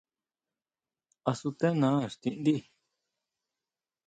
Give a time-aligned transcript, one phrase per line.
[1.29, 2.55] ¿Á sutendá íxtiʼndí?